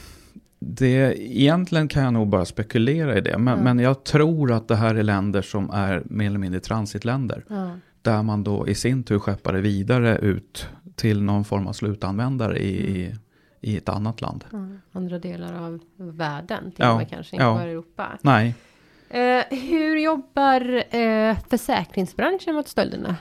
det, 0.60 1.22
egentligen 1.38 1.88
kan 1.88 2.04
jag 2.04 2.14
nog 2.14 2.28
bara 2.28 2.46
spekulera 2.46 3.18
i 3.18 3.22
det. 3.22 3.38
Men, 3.38 3.58
Ja. 3.58 3.64
men 3.64 3.80
jag 3.80 4.04
tror 4.04 4.52
att 4.52 4.68
det 4.68 4.76
här 4.76 4.96
är 4.96 5.04
länder 5.04 5.42
som 5.42 5.70
är 5.70 6.04
mer 6.06 6.26
eller 6.28 6.40
mindre 6.40 6.60
transitländer. 6.60 7.46
Ja. 7.48 7.70
Där 8.02 8.24
man 8.24 8.44
då 8.44 8.68
i 8.68 8.76
sin 8.76 9.04
tur 9.04 9.20
skeppar 9.20 9.54
det 9.54 9.62
vidare 9.62 10.18
ut 10.18 10.68
till 10.96 11.22
någon 11.24 11.46
form 11.46 11.68
av 11.68 11.74
slutanvändare 11.74 12.58
i, 12.60 13.00
i, 13.02 13.16
i 13.62 13.78
ett 13.78 13.90
annat 13.90 14.22
land. 14.22 14.46
Ja, 14.52 14.68
andra 14.92 15.20
delar 15.20 15.54
av 15.54 15.80
världen 15.98 16.72
till 16.72 16.84
Ja, 16.86 16.92
och 16.92 16.98
med 16.98 17.10
kanske, 17.10 17.36
inte 17.36 17.44
ja. 17.44 17.54
bara 17.54 17.64
Europa. 17.70 18.08
Nej, 18.22 18.56
Eh, 19.10 19.44
hur 19.50 19.98
jobbar 19.98 20.84
eh, 20.96 21.38
försäkringsbranschen 21.50 22.56
mot 22.56 22.68
stölderna? 22.68 23.16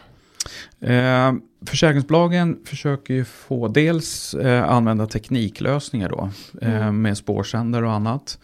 Eh, 0.81 1.33
försäkringsbolagen 1.67 2.59
försöker 2.65 3.15
ju 3.15 3.25
få 3.25 3.69
dels 3.69 4.35
eh, 4.35 4.71
använda 4.71 5.07
tekniklösningar 5.07 6.09
då 6.09 6.31
eh, 6.63 6.77
Mm. 6.77 7.03
med 7.03 7.19
spårsändare 7.19 7.87
och 7.87 7.93
annat. 7.93 8.39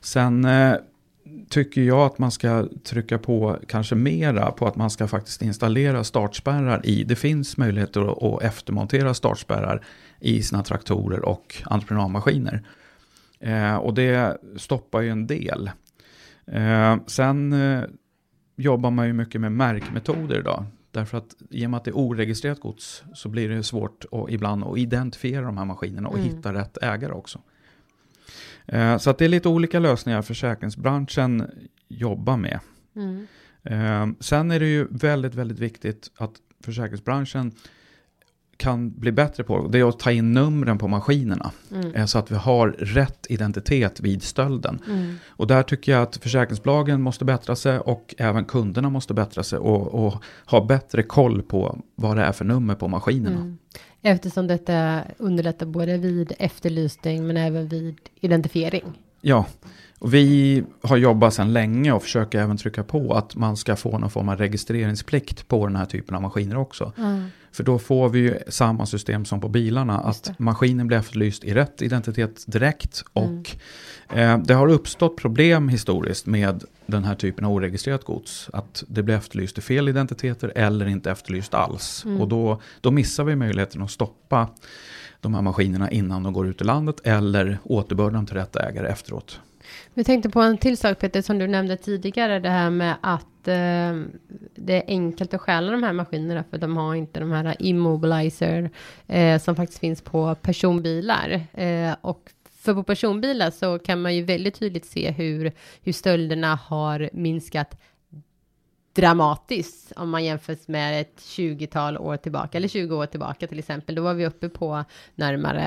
Sen 0.00 0.44
eh, 0.44 0.74
tycker 1.48 1.82
jag 1.82 2.00
att 2.00 2.18
man 2.18 2.30
ska 2.30 2.68
trycka 2.84 3.18
på 3.18 3.58
kanske 3.68 3.94
mera 3.94 4.50
på 4.50 4.66
att 4.66 4.76
man 4.76 4.90
ska 4.90 5.08
faktiskt 5.08 5.42
installera 5.42 6.04
startspärrar 6.04 6.86
i. 6.86 7.04
Det 7.04 7.16
finns 7.16 7.56
möjligheter 7.56 8.00
att, 8.12 8.22
att 8.22 8.42
eftermontera 8.42 9.14
startspärrar 9.14 9.84
i 10.20 10.42
sina 10.42 10.62
traktorer 10.62 11.24
och 11.24 11.62
entreprenadmaskiner. 11.64 12.62
Eh, 13.40 13.74
och 13.76 13.94
det 13.94 14.36
stoppar 14.56 15.00
ju 15.00 15.10
en 15.10 15.26
del. 15.26 15.70
Eh, 16.46 16.96
sen 17.06 17.54
jobbar 18.56 18.90
man 18.90 19.06
ju 19.06 19.12
mycket 19.12 19.40
med 19.40 19.52
märkmetoder 19.52 20.38
idag. 20.38 20.64
Därför 20.94 21.18
att 21.18 21.34
i 21.50 21.66
och 21.66 21.70
med 21.70 21.78
att 21.78 21.84
det 21.84 21.90
är 21.90 21.96
oregistrerat 21.96 22.60
gods 22.60 23.04
så 23.14 23.28
blir 23.28 23.48
det 23.48 23.62
svårt 23.62 24.04
att, 24.12 24.30
ibland 24.30 24.64
att 24.64 24.78
identifiera 24.78 25.46
de 25.46 25.58
här 25.58 25.64
maskinerna 25.64 26.08
och 26.08 26.18
mm. 26.18 26.28
hitta 26.28 26.52
rätt 26.52 26.78
ägare 26.82 27.12
också. 27.12 27.40
Eh, 28.66 28.98
så 28.98 29.10
att 29.10 29.18
det 29.18 29.24
är 29.24 29.28
lite 29.28 29.48
olika 29.48 29.78
lösningar 29.78 30.22
försäkringsbranschen 30.22 31.50
jobbar 31.88 32.36
med. 32.36 32.60
Mm. 32.96 33.26
Eh, 33.62 34.16
sen 34.20 34.50
är 34.50 34.60
det 34.60 34.66
ju 34.66 34.86
väldigt, 34.90 35.34
väldigt 35.34 35.58
viktigt 35.58 36.10
att 36.16 36.32
försäkringsbranschen 36.64 37.52
kan 38.56 38.90
bli 38.90 39.12
bättre 39.12 39.44
på 39.44 39.68
det 39.68 39.78
är 39.78 39.88
att 39.88 39.98
ta 39.98 40.12
in 40.12 40.32
numren 40.32 40.78
på 40.78 40.88
maskinerna. 40.88 41.50
Mm. 41.72 41.94
Eh, 41.94 42.06
så 42.06 42.18
att 42.18 42.30
vi 42.30 42.34
har 42.34 42.68
rätt 42.68 43.26
identitet 43.28 44.00
vid 44.00 44.22
stölden. 44.22 44.78
Mm. 44.88 45.16
Och 45.28 45.46
där 45.46 45.62
tycker 45.62 45.92
jag 45.92 46.02
att 46.02 46.16
försäkringsbolagen 46.16 47.02
måste 47.02 47.24
bättra 47.24 47.56
sig 47.56 47.78
och 47.78 48.14
även 48.18 48.44
kunderna 48.44 48.90
måste 48.90 49.14
bättra 49.14 49.42
sig 49.42 49.58
och, 49.58 50.06
och 50.06 50.14
ha 50.46 50.64
bättre 50.64 51.02
koll 51.02 51.42
på 51.42 51.78
vad 51.94 52.16
det 52.16 52.22
är 52.22 52.32
för 52.32 52.44
nummer 52.44 52.74
på 52.74 52.88
maskinerna. 52.88 53.36
Mm. 53.36 53.58
Eftersom 54.02 54.46
detta 54.46 55.00
underlättar 55.18 55.66
både 55.66 55.98
vid 55.98 56.32
efterlysning 56.38 57.26
men 57.26 57.36
även 57.36 57.68
vid 57.68 57.96
identifiering. 58.20 58.84
Ja, 59.20 59.46
och 59.98 60.14
vi 60.14 60.64
har 60.82 60.96
jobbat 60.96 61.34
sedan 61.34 61.52
länge 61.52 61.92
och 61.92 62.02
försöker 62.02 62.40
även 62.40 62.56
trycka 62.56 62.82
på 62.82 63.14
att 63.14 63.36
man 63.36 63.56
ska 63.56 63.76
få 63.76 63.98
någon 63.98 64.10
form 64.10 64.28
av 64.28 64.36
registreringsplikt 64.36 65.48
på 65.48 65.66
den 65.66 65.76
här 65.76 65.84
typen 65.84 66.14
av 66.14 66.22
maskiner 66.22 66.56
också. 66.56 66.92
Mm. 66.98 67.26
För 67.54 67.64
då 67.64 67.78
får 67.78 68.08
vi 68.08 68.18
ju 68.18 68.38
samma 68.48 68.86
system 68.86 69.24
som 69.24 69.40
på 69.40 69.48
bilarna, 69.48 69.98
att 69.98 70.38
maskinen 70.38 70.86
blir 70.86 70.98
efterlyst 70.98 71.44
i 71.44 71.54
rätt 71.54 71.82
identitet 71.82 72.44
direkt. 72.46 73.04
Mm. 73.14 73.38
Och 73.38 73.56
eh, 74.16 74.38
det 74.38 74.54
har 74.54 74.68
uppstått 74.68 75.16
problem 75.16 75.68
historiskt 75.68 76.26
med 76.26 76.64
den 76.86 77.04
här 77.04 77.14
typen 77.14 77.44
av 77.44 77.52
oregistrerat 77.52 78.04
gods. 78.04 78.50
Att 78.52 78.84
det 78.88 79.02
blir 79.02 79.14
efterlyst 79.14 79.58
i 79.58 79.60
fel 79.60 79.88
identiteter 79.88 80.52
eller 80.54 80.86
inte 80.86 81.10
efterlyst 81.10 81.54
alls. 81.54 82.04
Mm. 82.04 82.20
Och 82.20 82.28
då, 82.28 82.60
då 82.80 82.90
missar 82.90 83.24
vi 83.24 83.36
möjligheten 83.36 83.82
att 83.82 83.90
stoppa 83.90 84.48
de 85.20 85.34
här 85.34 85.42
maskinerna 85.42 85.90
innan 85.90 86.22
de 86.22 86.32
går 86.32 86.46
ut 86.46 86.60
ur 86.60 86.66
landet 86.66 87.00
eller 87.04 87.58
återbörda 87.64 88.16
dem 88.16 88.26
till 88.26 88.36
rätt 88.36 88.56
ägare 88.56 88.88
efteråt. 88.88 89.40
Vi 89.94 90.04
tänkte 90.04 90.30
på 90.30 90.40
en 90.40 90.58
till 90.58 90.76
sak 90.76 90.98
Peter 90.98 91.22
som 91.22 91.38
du 91.38 91.46
nämnde 91.46 91.76
tidigare, 91.76 92.38
det 92.38 92.50
här 92.50 92.70
med 92.70 92.96
att 93.00 93.48
eh, 93.48 93.94
det 94.54 94.76
är 94.76 94.84
enkelt 94.86 95.34
att 95.34 95.40
stjäla 95.40 95.72
de 95.72 95.82
här 95.82 95.92
maskinerna 95.92 96.44
för 96.50 96.58
de 96.58 96.76
har 96.76 96.94
inte 96.94 97.20
de 97.20 97.30
här 97.32 97.56
immobilizer 97.58 98.70
eh, 99.06 99.40
som 99.40 99.56
faktiskt 99.56 99.80
finns 99.80 100.02
på 100.02 100.34
personbilar. 100.34 101.46
Eh, 101.52 101.94
och 102.00 102.30
för 102.64 102.74
på 102.74 102.82
personbilar 102.82 103.50
så 103.50 103.78
kan 103.78 104.02
man 104.02 104.16
ju 104.16 104.22
väldigt 104.22 104.58
tydligt 104.58 104.86
se 104.86 105.10
hur, 105.10 105.52
hur 105.82 105.92
stölderna 105.92 106.54
har 106.54 107.10
minskat 107.12 107.80
dramatiskt 108.94 109.92
om 109.96 110.10
man 110.10 110.24
jämför 110.24 110.56
med 110.66 111.00
ett 111.00 111.20
20-tal 111.20 111.98
år 111.98 112.16
tillbaka 112.16 112.58
eller 112.58 112.68
20 112.68 112.96
år 112.96 113.06
tillbaka 113.06 113.46
till 113.46 113.58
exempel. 113.58 113.94
Då 113.94 114.02
var 114.02 114.14
vi 114.14 114.26
uppe 114.26 114.48
på 114.48 114.84
närmare 115.14 115.66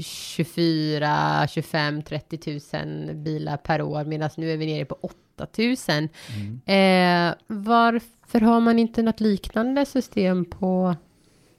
24, 0.00 1.46
25, 1.48 2.02
30 2.02 2.60
000 3.06 3.14
bilar 3.14 3.56
per 3.56 3.82
år 3.82 4.04
medan 4.04 4.30
nu 4.36 4.52
är 4.52 4.56
vi 4.56 4.66
nere 4.66 4.84
på 4.84 4.96
8 5.00 5.46
000. 5.58 5.76
Mm. 5.88 6.60
Eh, 6.66 7.34
varför 7.46 8.40
har 8.40 8.60
man 8.60 8.78
inte 8.78 9.02
något 9.02 9.20
liknande 9.20 9.86
system 9.86 10.44
på 10.44 10.96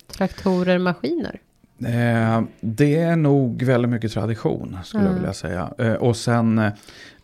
traktorer 0.07 0.77
maskiner? 0.77 1.39
Eh, 1.85 2.41
det 2.61 2.95
är 2.95 3.15
nog 3.15 3.63
väldigt 3.63 3.91
mycket 3.91 4.11
tradition 4.11 4.77
skulle 4.83 5.01
mm. 5.03 5.13
jag 5.13 5.19
vilja 5.19 5.33
säga. 5.33 5.73
Eh, 5.77 5.93
och 5.93 6.17
sen 6.17 6.59
eh, 6.59 6.71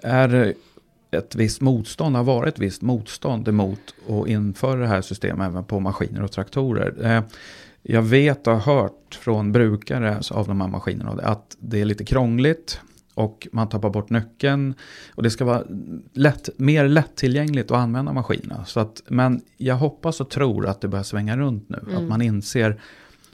är 0.01 0.53
ett 1.11 1.35
visst 1.35 1.61
motstånd, 1.61 2.15
har 2.15 2.23
varit 2.23 2.53
ett 2.53 2.59
visst 2.59 2.81
motstånd 2.81 3.47
emot 3.47 3.95
att 4.09 4.27
införa 4.27 4.79
det 4.79 4.87
här 4.87 5.01
systemet 5.01 5.47
även 5.47 5.63
på 5.63 5.79
maskiner 5.79 6.23
och 6.23 6.31
traktorer. 6.31 7.05
Eh, 7.05 7.23
jag 7.81 8.01
vet 8.01 8.47
och 8.47 8.53
har 8.53 8.73
hört 8.81 9.15
från 9.21 9.51
brukare 9.51 10.21
av 10.31 10.47
de 10.47 10.61
här 10.61 10.67
maskinerna 10.67 11.11
att 11.23 11.57
det 11.59 11.81
är 11.81 11.85
lite 11.85 12.05
krångligt 12.05 12.81
och 13.13 13.47
man 13.51 13.69
tappar 13.69 13.89
bort 13.89 14.09
nyckeln. 14.09 14.73
Och 15.15 15.23
det 15.23 15.29
ska 15.29 15.45
vara 15.45 15.63
lätt, 16.13 16.49
mer 16.57 16.87
lättillgängligt 16.87 17.71
att 17.71 17.77
använda 17.77 18.13
maskinerna. 18.13 18.65
Så 18.65 18.79
att, 18.79 19.01
men 19.07 19.41
jag 19.57 19.75
hoppas 19.75 20.21
och 20.21 20.29
tror 20.29 20.67
att 20.67 20.81
det 20.81 20.87
börjar 20.87 21.03
svänga 21.03 21.37
runt 21.37 21.69
nu. 21.69 21.79
Mm. 21.83 21.97
Att 21.97 22.03
man 22.03 22.21
inser 22.21 22.81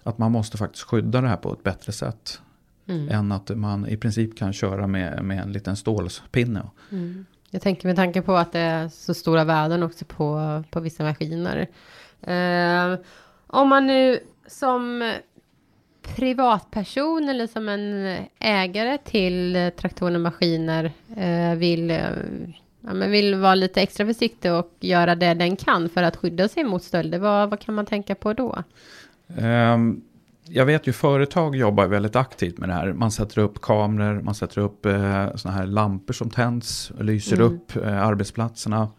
att 0.03 0.17
man 0.17 0.31
måste 0.31 0.57
faktiskt 0.57 0.83
skydda 0.83 1.21
det 1.21 1.27
här 1.27 1.37
på 1.37 1.53
ett 1.53 1.63
bättre 1.63 1.91
sätt. 1.91 2.41
Mm. 2.87 3.09
Än 3.09 3.31
att 3.31 3.49
man 3.49 3.87
i 3.87 3.97
princip 3.97 4.37
kan 4.37 4.53
köra 4.53 4.87
med, 4.87 5.25
med 5.25 5.39
en 5.39 5.51
liten 5.51 5.75
stålpinne. 5.75 6.69
Mm. 6.91 7.25
Jag 7.55 7.61
tänker 7.61 7.87
med 7.87 7.95
tanke 7.95 8.21
på 8.21 8.35
att 8.35 8.51
det 8.51 8.59
är 8.59 8.87
så 8.87 9.13
stora 9.13 9.43
värden 9.43 9.83
också 9.83 10.05
på, 10.05 10.63
på 10.71 10.79
vissa 10.79 11.03
maskiner. 11.03 11.67
Eh, 12.21 12.99
om 13.47 13.69
man 13.69 13.87
nu 13.87 14.19
som 14.47 15.13
privatperson 16.01 17.29
eller 17.29 17.47
som 17.47 17.69
en 17.69 18.17
ägare 18.39 18.97
till 18.97 19.71
traktorer 19.77 20.15
och 20.15 20.21
maskiner 20.21 20.91
eh, 21.17 21.55
vill, 21.57 21.91
eh, 21.91 21.99
ja, 22.81 22.93
men 22.93 23.11
vill 23.11 23.35
vara 23.35 23.55
lite 23.55 23.81
extra 23.81 24.05
försiktig 24.05 24.53
och 24.53 24.71
göra 24.79 25.15
det 25.15 25.33
den 25.33 25.55
kan 25.55 25.89
för 25.89 26.03
att 26.03 26.15
skydda 26.15 26.47
sig 26.47 26.63
mot 26.63 26.83
stölder, 26.83 27.19
vad, 27.19 27.49
vad 27.49 27.59
kan 27.59 27.75
man 27.75 27.85
tänka 27.85 28.15
på 28.15 28.33
då? 28.33 28.63
Um 29.27 30.03
jag 30.47 30.65
vet 30.65 30.87
ju 30.87 30.93
företag 30.93 31.55
jobbar 31.55 31.87
väldigt 31.87 32.15
aktivt 32.15 32.57
med 32.57 32.69
det 32.69 32.73
här. 32.73 32.93
Man 32.93 33.11
sätter 33.11 33.41
upp 33.41 33.61
kameror, 33.61 34.21
man 34.21 34.35
sätter 34.35 34.61
upp 34.61 34.85
eh, 34.85 35.35
såna 35.35 35.53
här 35.53 35.65
lampor 35.65 36.13
som 36.13 36.29
tänds, 36.29 36.91
lyser 36.99 37.35
mm. 37.35 37.47
upp 37.47 37.75
eh, 37.75 38.03
arbetsplatserna. 38.03 38.89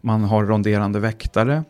Man 0.00 0.24
har 0.24 0.44
ronderande 0.44 1.00
väktare. 1.00 1.64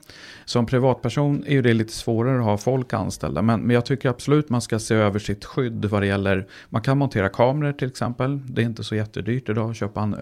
Som 0.45 0.67
privatperson 0.67 1.45
är 1.47 1.53
ju 1.53 1.63
det 1.63 1.75
lite 1.75 1.93
svårare 1.93 2.39
att 2.39 2.45
ha 2.45 2.57
folk 2.59 2.93
anställda. 2.93 3.43
Men, 3.43 3.61
men 3.61 3.75
jag 3.75 3.85
tycker 3.85 4.09
absolut 4.09 4.49
man 4.49 4.63
ska 4.63 4.79
se 4.79 4.95
över 4.95 5.19
sitt 5.19 5.45
skydd 5.45 5.85
vad 5.85 6.03
det 6.03 6.07
gäller. 6.07 6.47
Man 6.69 6.83
kan 6.83 6.99
montera 6.99 7.29
kameror 7.29 7.73
till 7.73 7.89
exempel. 7.89 8.55
Det 8.55 8.63
är 8.63 8.67
inte 8.67 8.85
så 8.85 8.95
jättedyrt 8.95 9.49
idag 9.49 9.71
att 9.71 9.77
köpa 9.77 10.03
en 10.03 10.17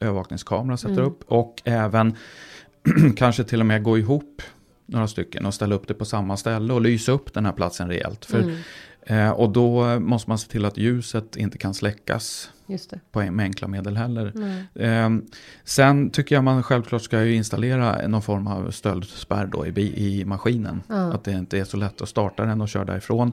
övervakningskamera 0.00 0.72
och 0.72 0.80
sätta 0.80 0.92
mm. 0.92 1.04
upp. 1.04 1.24
Och 1.26 1.62
även 1.64 2.16
kanske 3.16 3.44
till 3.44 3.60
och 3.60 3.66
med 3.66 3.82
gå 3.82 3.98
ihop 3.98 4.42
några 4.88 5.08
stycken 5.08 5.46
och 5.46 5.54
ställa 5.54 5.74
upp 5.74 5.88
det 5.88 5.94
på 5.94 6.04
samma 6.04 6.36
ställe 6.36 6.72
och 6.72 6.80
lysa 6.80 7.12
upp 7.12 7.34
den 7.34 7.46
här 7.46 7.52
platsen 7.52 7.88
rejält. 7.88 8.24
För, 8.24 8.40
mm. 8.40 8.56
eh, 9.02 9.30
och 9.30 9.50
då 9.50 10.00
måste 10.00 10.30
man 10.30 10.38
se 10.38 10.48
till 10.48 10.64
att 10.64 10.76
ljuset 10.76 11.36
inte 11.36 11.58
kan 11.58 11.74
släckas 11.74 12.50
på, 13.12 13.30
med 13.30 13.44
enkla 13.44 13.68
medel 13.68 13.96
heller. 13.96 14.32
Eh, 14.74 15.10
sen 15.64 16.10
tycker 16.10 16.34
jag 16.34 16.44
man 16.44 16.62
självklart 16.62 17.02
ska 17.02 17.24
ju 17.24 17.34
installera 17.34 18.08
någon 18.08 18.22
form 18.22 18.46
av 18.46 18.70
stöldspärr 18.70 19.46
då 19.46 19.66
i, 19.66 20.20
i 20.20 20.24
maskinen. 20.24 20.82
Mm. 20.90 21.10
Att 21.10 21.24
det 21.24 21.32
inte 21.32 21.58
är 21.58 21.64
så 21.64 21.76
lätt 21.76 22.02
att 22.02 22.08
starta 22.08 22.44
den 22.44 22.60
och 22.60 22.68
köra 22.68 22.84
därifrån. 22.84 23.32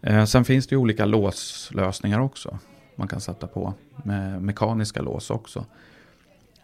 Eh, 0.00 0.24
sen 0.24 0.44
finns 0.44 0.66
det 0.66 0.74
ju 0.74 0.78
olika 0.78 1.04
låslösningar 1.04 2.20
också. 2.20 2.58
Man 2.96 3.08
kan 3.08 3.20
sätta 3.20 3.46
på 3.46 3.74
med 4.04 4.42
mekaniska 4.42 5.02
lås 5.02 5.30
också. 5.30 5.64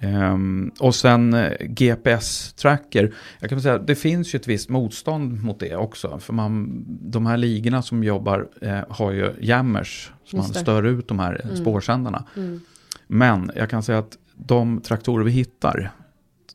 Um, 0.03 0.73
och 0.81 0.95
sen 0.95 1.35
uh, 1.35 1.41
eh, 1.41 1.67
GPS-tracker. 1.67 3.15
Jag 3.41 3.51
kan 3.51 3.63
säga 3.63 3.79
det 3.79 3.95
finns 3.95 4.35
ju 4.35 4.37
ett 4.37 4.49
visst 4.49 4.69
motstånd 4.69 5.43
mot 5.43 5.61
det 5.61 5.77
också. 5.77 6.19
För 6.19 6.33
man, 6.33 6.85
de 6.87 7.27
här 7.27 7.37
ligorna 7.37 7.83
som 7.83 8.05
jobbar 8.05 8.49
uh, 8.63 8.81
har 8.89 9.13
ju 9.13 9.33
jammers. 9.41 10.13
Så 10.25 10.37
man 10.37 10.47
stör 10.47 10.83
ut 10.83 11.09
de 11.09 11.19
här 11.19 11.41
mm. 11.45 11.57
spårsändarna. 11.57 12.25
Mm. 12.37 12.61
Men 13.07 13.51
jag 13.57 13.71
kan 13.71 13.83
säga 13.83 13.99
att 13.99 14.19
de 14.35 14.81
traktorer 14.81 15.25
vi 15.25 15.31
hittar 15.31 15.91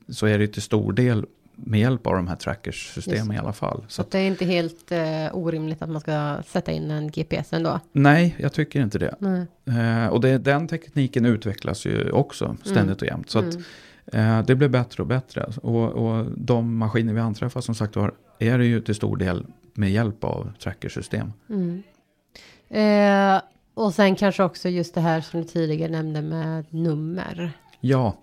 så 0.10 0.26
är 0.26 0.40
det 0.40 0.48
till 0.48 0.62
stor 0.62 0.94
del 0.94 1.26
med 1.58 1.80
hjälp 1.80 2.08
av 2.08 2.14
de 2.14 2.28
här 2.28 2.36
trackerssystemen 2.36 3.36
i 3.36 3.40
alla 3.40 3.54
fall. 3.54 3.86
Så, 3.88 4.04
så 4.04 4.10
det 4.10 4.20
är 4.20 4.28
inte 4.28 4.46
helt 4.46 4.92
eh, 4.92 5.28
orimligt 5.34 5.82
att 5.82 5.90
man 5.90 6.02
ska 6.02 6.38
sätta 6.48 6.72
in 6.72 6.92
en 6.92 7.12
GPS 7.12 7.54
ändå? 7.54 7.80
Nej, 7.92 8.36
jag 8.40 8.54
tycker 8.54 8.82
inte 8.82 9.00
det. 9.00 9.16
Eh, 9.66 10.08
och 10.08 10.22
det, 10.22 10.38
den 10.38 10.68
tekniken 10.68 11.26
utvecklas 11.26 11.86
ju 11.86 12.12
också 12.12 12.58
ständigt 12.64 12.80
mm. 12.80 12.96
och 13.02 13.04
jämt. 13.04 13.30
Så 13.30 13.40
att, 13.40 13.58
mm. 14.14 14.40
eh, 14.40 14.46
det 14.46 14.56
blir 14.56 14.70
bättre 14.70 15.04
och 15.04 15.08
bättre. 15.08 15.46
Och, 15.62 15.84
och 15.84 16.26
de 16.38 16.78
maskiner 16.78 17.14
vi 17.14 17.20
anträffar 17.20 17.62
som 17.62 17.76
sagt 17.76 17.96
var 17.96 18.14
är 18.40 18.58
det 18.58 18.66
ju 18.66 18.82
till 18.82 18.96
stor 18.96 19.18
del 19.18 19.46
med 19.74 19.92
hjälp 19.92 20.24
av 20.24 20.54
trackersystem. 20.60 21.34
Mm. 21.50 21.84
Eh, 22.70 23.42
och 23.74 23.94
sen 23.94 24.16
kanske 24.16 24.44
också 24.44 24.70
just 24.70 24.96
det 24.96 25.02
här 25.02 25.22
som 25.22 25.42
du 25.42 25.48
tidigare 25.48 25.92
nämnde 25.92 26.22
med 26.22 26.66
nummer. 26.70 27.52
Ja, 27.80 28.18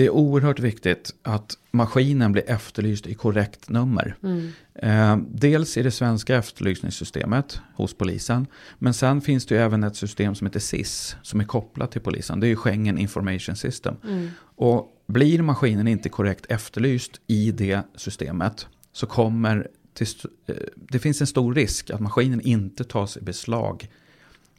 det 0.00 0.06
är 0.06 0.10
oerhört 0.10 0.60
viktigt 0.60 1.14
att 1.22 1.58
maskinen 1.70 2.32
blir 2.32 2.50
efterlyst 2.50 3.06
i 3.06 3.14
korrekt 3.14 3.68
nummer. 3.68 4.16
Mm. 4.22 4.52
Eh, 4.74 5.16
dels 5.30 5.76
i 5.76 5.82
det 5.82 5.90
svenska 5.90 6.36
efterlysningssystemet 6.36 7.60
hos 7.74 7.94
polisen. 7.94 8.46
Men 8.78 8.94
sen 8.94 9.20
finns 9.20 9.46
det 9.46 9.54
ju 9.54 9.60
även 9.60 9.84
ett 9.84 9.96
system 9.96 10.34
som 10.34 10.46
heter 10.46 10.60
SIS 10.60 11.16
som 11.22 11.40
är 11.40 11.44
kopplat 11.44 11.92
till 11.92 12.00
polisen. 12.00 12.40
Det 12.40 12.46
är 12.46 12.48
ju 12.48 12.56
Schengen 12.56 12.98
Information 12.98 13.56
System. 13.56 13.94
Mm. 14.04 14.28
Och 14.56 15.02
blir 15.06 15.42
maskinen 15.42 15.88
inte 15.88 16.08
korrekt 16.08 16.46
efterlyst 16.48 17.20
i 17.26 17.50
det 17.50 17.82
systemet 17.96 18.66
så 18.92 19.06
kommer 19.06 19.68
eh, 20.00 20.54
det 20.76 20.98
finns 20.98 21.20
en 21.20 21.26
stor 21.26 21.54
risk 21.54 21.90
att 21.90 22.00
maskinen 22.00 22.40
inte 22.40 22.84
tas 22.84 23.16
i 23.16 23.20
beslag 23.20 23.88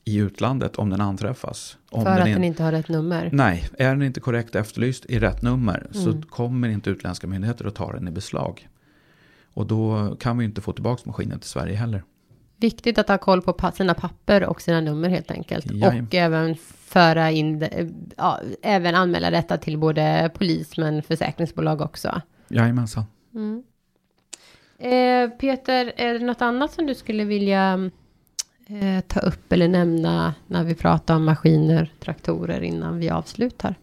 i 0.05 0.17
utlandet 0.17 0.75
om 0.75 0.89
den 0.89 1.01
anträffas. 1.01 1.77
Om 1.89 2.03
För 2.03 2.19
att 2.19 2.27
in- 2.27 2.33
den 2.33 2.43
inte 2.43 2.63
har 2.63 2.71
rätt 2.71 2.89
nummer. 2.89 3.29
Nej, 3.33 3.69
är 3.77 3.89
den 3.89 4.01
inte 4.01 4.19
korrekt 4.19 4.55
efterlyst 4.55 5.05
i 5.05 5.19
rätt 5.19 5.41
nummer 5.41 5.87
Mm. 5.93 6.03
så 6.03 6.27
kommer 6.29 6.69
inte 6.69 6.89
utländska 6.89 7.27
myndigheter 7.27 7.65
att 7.65 7.75
ta 7.75 7.91
den 7.93 8.07
i 8.07 8.11
beslag. 8.11 8.67
Och 9.53 9.67
då 9.67 10.15
kan 10.19 10.37
vi 10.37 10.45
inte 10.45 10.61
få 10.61 10.73
tillbaka 10.73 11.01
maskinen 11.05 11.39
till 11.39 11.49
Sverige 11.49 11.75
heller. 11.75 12.03
Viktigt 12.57 12.97
att 12.97 13.07
ha 13.07 13.17
koll 13.17 13.41
på 13.41 13.71
sina 13.73 13.93
papper 13.93 14.43
och 14.45 14.61
sina 14.61 14.81
nummer 14.81 15.09
helt 15.09 15.31
enkelt. 15.31 15.71
Jajamän. 15.71 16.05
Och 16.07 16.15
även 16.15 16.55
föra 16.85 17.31
in, 17.31 17.67
ja, 18.17 18.39
även 18.61 18.95
anmäla 18.95 19.29
detta 19.31 19.57
till 19.57 19.77
både 19.77 20.31
polis 20.33 20.77
men 20.77 21.03
försäkringsbolag 21.03 21.81
också. 21.81 22.21
Jajamensan. 22.47 23.03
Mm. 23.35 23.63
Eh, 24.79 25.29
Peter, 25.37 25.93
är 25.97 26.13
det 26.13 26.25
något 26.25 26.41
annat 26.41 26.71
som 26.73 26.85
du 26.85 26.95
skulle 26.95 27.23
vilja 27.23 27.89
eh, 28.71 29.01
ta 29.07 29.19
upp 29.19 29.53
eller 29.53 29.67
nämna 29.67 30.33
när 30.47 30.63
vi 30.63 30.75
pratar 30.75 31.15
om 31.15 31.25
maskiner, 31.25 31.93
traktorer 31.99 32.61
innan 32.61 32.97
vi 32.97 33.09
avslutar? 33.09 33.75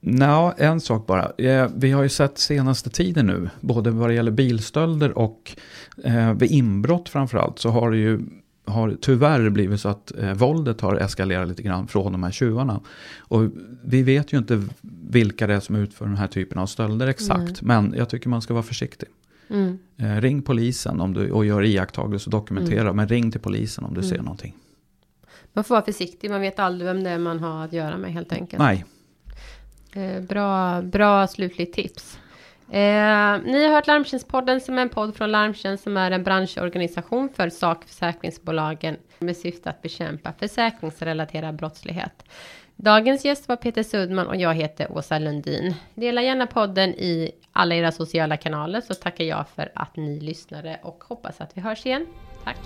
Nå, 0.00 0.54
en 0.58 0.80
sak 0.80 1.06
bara. 1.06 1.32
Eh, 1.38 1.68
Vi 1.76 1.90
har 1.90 2.02
ju 2.02 2.08
sett 2.08 2.38
senaste 2.38 2.90
tiden 2.90 3.26
nu, 3.26 3.50
både 3.60 3.90
vad 3.90 4.10
det 4.10 4.14
gäller 4.14 4.30
bilstölder 4.30 5.18
och 5.18 5.56
eh, 6.04 6.32
vid 6.32 6.50
inbrott 6.50 7.08
framförallt, 7.08 7.58
så 7.58 7.68
har 7.68 7.90
det 7.90 7.96
ju 7.96 8.20
har 8.64 8.96
tyvärr 9.00 9.50
blivit 9.50 9.80
så 9.80 9.88
att 9.88 10.18
eh, 10.18 10.32
våldet 10.32 10.80
har 10.80 10.96
eskalerat 10.96 11.48
lite 11.48 11.62
grann 11.62 11.88
från 11.88 12.12
de 12.12 12.22
här 12.22 12.30
tjuvarna. 12.30 12.80
Och 13.18 13.42
vi 13.84 14.02
vet 14.02 14.32
ju 14.32 14.38
inte 14.38 14.62
vilka 15.10 15.46
det 15.46 15.54
är 15.54 15.60
som 15.60 15.76
utför 15.76 16.04
den 16.06 16.16
här 16.16 16.26
typen 16.26 16.58
av 16.58 16.66
stölder 16.66 17.06
exakt, 17.06 17.62
men 17.62 17.94
jag 17.96 18.08
tycker 18.08 18.28
man 18.28 18.42
ska 18.42 18.54
vara 18.54 18.62
försiktig. 18.62 19.08
Mm. 19.50 19.78
Eh, 19.96 20.20
ring 20.20 20.42
polisen 20.42 21.00
om 21.00 21.12
du, 21.12 21.30
och 21.30 21.44
gör 21.44 21.64
iakttagelser 21.64 22.28
och 22.28 22.32
dokumentera, 22.32 22.92
men 22.92 23.08
ring 23.08 23.30
till 23.30 23.40
polisen 23.40 23.84
om 23.84 23.94
du 23.94 24.02
ser 24.02 24.18
någonting. 24.18 24.56
Man 25.52 25.64
får 25.64 25.74
vara 25.74 25.84
försiktig, 25.84 26.30
man 26.30 26.40
vet 26.40 26.58
aldrig 26.58 26.86
vem 26.86 27.04
det 27.04 27.10
är 27.10 27.18
man 27.18 27.38
har 27.38 27.64
att 27.64 27.72
göra 27.72 27.96
med 27.96 28.12
helt 28.12 28.32
enkelt. 28.32 28.58
Nej, 28.58 28.84
Eh, 29.92 30.20
bra, 30.20 30.82
bra 30.82 31.26
slutligt 31.26 31.74
tips. 31.74 32.18
Eh, 32.68 33.38
ni 33.44 33.64
har 33.64 33.74
hört 33.74 33.86
Larmtjänstpodden 33.86 34.60
som 34.60 34.78
är 34.78 34.82
en 34.82 34.88
podd 34.88 35.16
från 35.16 35.30
Larmtjänst 35.30 35.84
som 35.84 35.96
är 35.96 36.10
en 36.10 36.22
branschorganisation 36.22 37.28
för 37.34 37.50
sakförsäkringsbolagen 37.50 38.96
med 39.18 39.36
syfte 39.36 39.70
att 39.70 39.82
bekämpa 39.82 40.32
försäkringsrelaterad 40.32 41.56
brottslighet. 41.56 42.24
Dagens 42.82 43.24
gäst 43.24 43.48
var 43.48 43.56
Peter 43.56 43.82
Sudman 43.82 44.26
och 44.26 44.36
jag 44.36 44.54
heter 44.54 44.92
Åsa 44.92 45.18
Lundin. 45.18 45.74
Dela 45.94 46.22
gärna 46.22 46.46
podden 46.46 46.90
i 46.90 47.30
alla 47.52 47.74
era 47.74 47.92
sociala 47.92 48.36
kanaler 48.36 48.80
så 48.80 48.94
tackar 48.94 49.24
jag 49.24 49.48
för 49.48 49.72
att 49.74 49.96
ni 49.96 50.20
lyssnade 50.20 50.80
och 50.82 51.04
hoppas 51.08 51.40
att 51.40 51.56
vi 51.56 51.60
hörs 51.60 51.86
igen. 51.86 52.06
Tack! 52.44 52.58